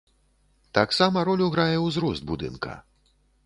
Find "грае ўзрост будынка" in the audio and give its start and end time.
1.57-2.75